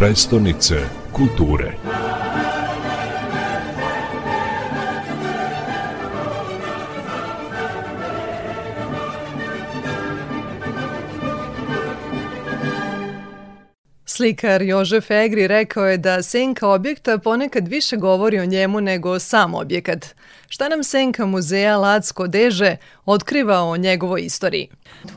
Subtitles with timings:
[0.00, 0.76] prestonice
[1.12, 1.72] kulture.
[14.04, 19.54] Slikar Jožef Egri rekao je da senka objekta ponekad više govori o njemu nego sam
[19.54, 20.14] objekat.
[20.52, 22.76] Šta nam senka muzeja Lacko Deže
[23.06, 24.68] otkriva o njegovoj istoriji?
[25.04, 25.12] Uh,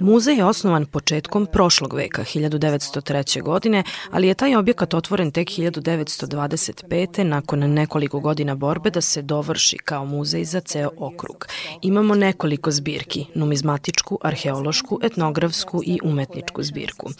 [0.00, 3.42] Muzej je osnovan početkom prošlog veka, 1903.
[3.42, 7.22] godine, ali je taj objekat otvoren tek 1925.
[7.22, 11.46] nakon nekoliko godina borbe da se dovrši kao muzej za ceo okrug.
[11.82, 17.10] Imamo nekoliko zbirki, numizmatičku, arheološku, etnografsku i umetničku zbirku.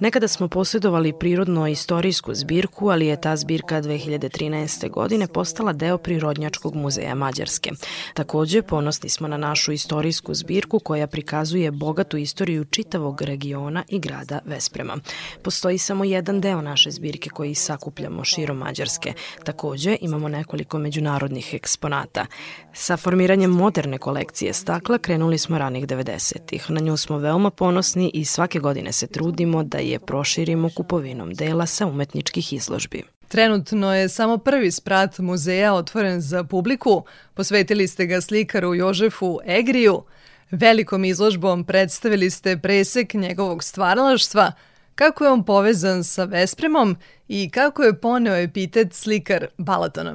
[0.00, 4.90] Nekada smo posjedovali prirodno-istorijsku zbirku, ali je ta zbirka 2013.
[4.90, 7.70] godine postala deo Prirodnjačkog muzeja Mađarske.
[8.14, 14.38] Takođe, ponosni smo na našu istorijsku zbirku koja prikazuje bogatu istoriju čitavog regiona i grada
[14.44, 14.96] Vesprema.
[15.42, 19.12] Postoji samo jedan deo naše zbirke koji sakupljamo širom Mađarske.
[19.44, 22.26] Takođe, imamo nekoliko međunarodnih eksponata.
[22.74, 26.70] Sa formiranjem moderne kolekcije stakla krenuli smo ranih 90-ih.
[26.70, 31.66] Na nju smo veoma ponosni i svake godine se trudimo da je proširimo kupovinom dela
[31.66, 33.19] sa umetničkih izložbi.
[33.30, 37.02] Trenutno je samo prvi sprat muzeja otvoren za publiku.
[37.34, 40.02] Posvetili ste ga slikaru Jožefu Egriju.
[40.50, 44.52] Velikom izložbom predstavili ste presek njegovog stvaralaštva,
[44.94, 46.96] kako je on povezan sa Vespremom
[47.28, 50.12] i kako je poneo epitet slikar Balatona.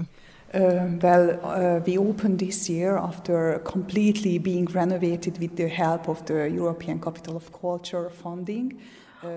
[0.53, 0.61] Uh,
[1.01, 6.49] well, uh, we opened this year after completely being renovated with the help of the
[6.55, 8.73] European Capital of Culture funding.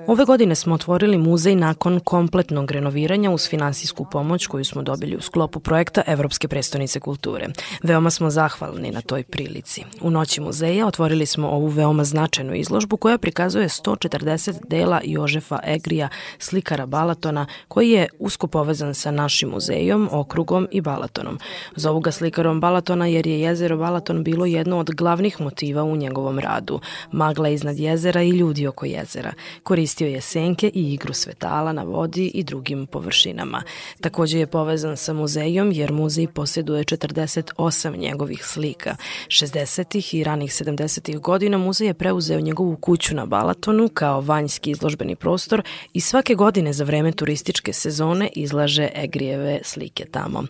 [0.09, 5.21] Ove godine smo otvorili muzej nakon kompletnog renoviranja uz finansijsku pomoć koju smo dobili u
[5.21, 7.47] sklopu projekta Evropske prestonice kulture.
[7.83, 9.85] Veoma smo zahvalni na toj prilici.
[10.01, 16.09] U noći muzeja otvorili smo ovu veoma značajnu izložbu koja prikazuje 140 dela Jožefa Egrija,
[16.39, 21.39] slikara Balatona, koji je usko povezan sa našim muzejom, okrugom i Balatonom.
[21.77, 26.39] Zovu ga slikarom Balatona jer je jezero Balaton bilo jedno od glavnih motiva u njegovom
[26.39, 26.81] radu.
[27.13, 29.33] Magla iznad jezera i ljudi oko jezera.
[29.79, 33.63] Koristio je senke i igru svetala na vodi i drugim površinama.
[34.01, 38.97] Takođe je povezan sa muzejom jer muzej posjeduje 48 njegovih slika.
[39.27, 40.17] 60.
[40.17, 41.19] i ranih 70.
[41.21, 45.63] godina muzej je preuzeo njegovu kuću na Balatonu kao vanjski izložbeni prostor
[45.93, 50.45] i svake godine za vreme turističke sezone izlaže Egrijeve slike tamo.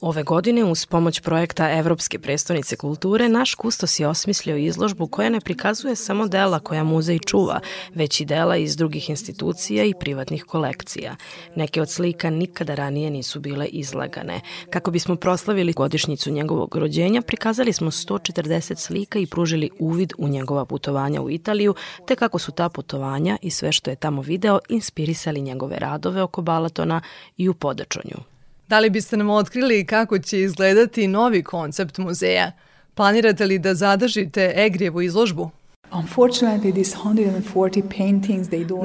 [0.00, 5.40] Ove godine uz pomoć projekta Evropske prestonice kulture naš kustos je osmislio izložbu koja ne
[5.40, 7.60] prikazuje samo dela koja muzej čuva,
[7.94, 11.16] već i dela iz drugih institucija i privatnih kolekcija.
[11.56, 14.40] Neke od slika nikada ranije nisu bile izlagane.
[14.70, 20.64] Kako bismo proslavili godišnjicu njegovog rođenja, prikazali smo 140 slika i pružili uvid u njegova
[20.64, 21.74] putovanja u Italiju,
[22.06, 26.42] te kako su ta putovanja i sve što je tamo video inspirisali njegove radove oko
[26.42, 27.00] Balatona
[27.36, 28.39] i u Podačonju.
[28.70, 32.52] Da li biste nam otkrili kako će izgledati novi koncept muzeja?
[32.94, 35.50] Planirate li da zadržite Egrijevu izložbu?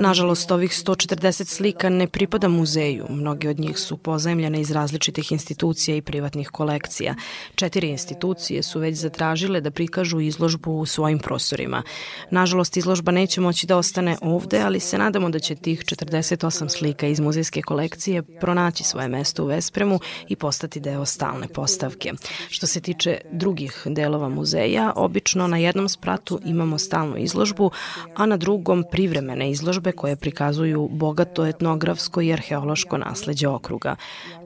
[0.02, 3.06] Nažalost, ovih 140 slika ne pripada muzeju.
[3.10, 7.16] Mnogi od njih su pozajemljene iz različitih institucija i privatnih kolekcija.
[7.56, 11.84] Četiri institucije su već zatražile da prikažu izložbu u svojim prostorima.
[12.32, 17.08] Nažalost, izložba neće moći da ostane ovde, ali se nadamo da će tih 48 slika
[17.08, 22.12] iz muzejske kolekcije pronaći svoje mesto u Vespremu i postati deo stalne postavke.
[22.50, 27.72] Što se tiče drugih delova muzeja, obično na jednom spratu imamo stavljanje stalnu izložbu,
[28.16, 33.96] a na drugom privremene izložbe koje prikazuju bogato etnografsko i arheološko nasleđe okruga.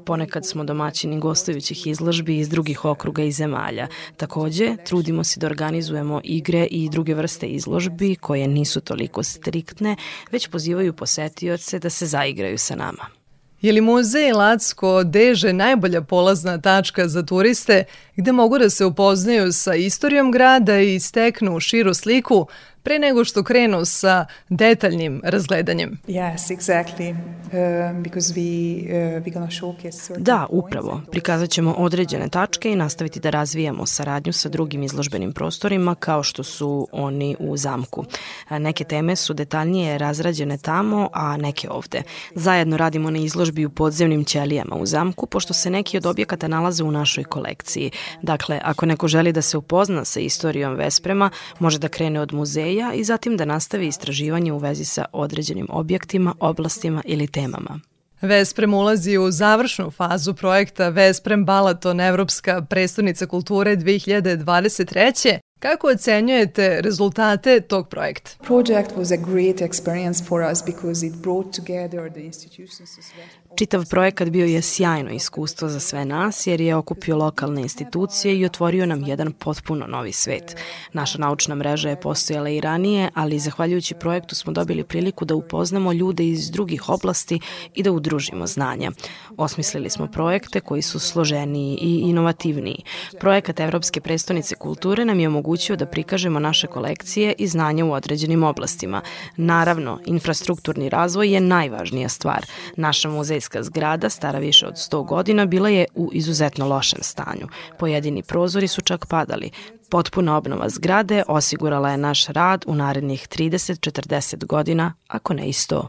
[0.05, 3.87] Ponekad smo domaćini gostujućih izložbi iz drugih okruga i zemalja.
[4.17, 9.95] Takođe, trudimo se da organizujemo igre i druge vrste izložbi koje nisu toliko striktne,
[10.31, 13.18] već pozivaju posetioce da se zaigraju sa nama.
[13.61, 17.83] Je li muzej Lacko Deže najbolja polazna tačka za turiste
[18.15, 22.47] gde mogu da se upoznaju sa istorijom grada i steknu širu sliku
[22.83, 25.99] pre nego što krenu sa detaljnim razgledanjem.
[26.07, 27.11] Yes, exactly.
[27.11, 31.01] Uh, because we, uh, we gonna showcase da, upravo.
[31.11, 36.43] Prikazat ćemo određene tačke i nastaviti da razvijamo saradnju sa drugim izložbenim prostorima kao što
[36.43, 38.05] su oni u zamku.
[38.49, 42.01] Neke teme su detaljnije razrađene tamo, a neke ovde.
[42.35, 46.83] Zajedno radimo na izložbi u podzemnim ćelijama u zamku, pošto se neki od objekata nalaze
[46.83, 47.91] u našoj kolekciji.
[48.21, 51.29] Dakle, ako neko želi da se upozna sa istorijom Vesprema,
[51.59, 55.67] može da krene od muzeja muzeja i zatim da nastavi istraživanje u vezi sa određenim
[55.69, 57.79] objektima, oblastima ili temama.
[58.21, 65.39] Vesprem ulazi u završnu fazu projekta Vesprem Balaton Evropska prestonica kulture 2023.
[65.59, 68.31] Kako ocenjujete rezultate tog projekta?
[68.43, 73.48] Project was a great experience for us because it brought together the institutions as well.
[73.55, 78.45] Čitav projekat bio je sjajno iskustvo za sve nas jer je okupio lokalne institucije i
[78.45, 80.55] otvorio nam jedan potpuno novi svet.
[80.93, 85.93] Naša naučna mreža je postojala i ranije, ali zahvaljujući projektu smo dobili priliku da upoznamo
[85.93, 87.39] ljude iz drugih oblasti
[87.75, 88.91] i da udružimo znanja.
[89.37, 92.83] Osmislili smo projekte koji su složeniji i inovativniji.
[93.19, 98.43] Projekat Evropske prestonice kulture nam je omogućio da prikažemo naše kolekcije i znanja u određenim
[98.43, 99.01] oblastima.
[99.37, 102.45] Naravno, infrastrukturni razvoj je najvažnija stvar.
[102.75, 107.47] Naša muzejska muzejska zgrada, stara više od 100 godina, bila je u izuzetno lošem stanju.
[107.77, 109.51] Pojedini prozori su čak padali.
[109.89, 115.87] Potpuna obnova zgrade osigurala je naš rad u narednih 30-40 godina, ako ne i 100.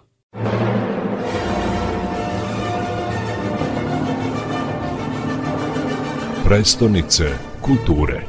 [6.44, 7.24] Prestonice
[7.60, 8.22] kulture.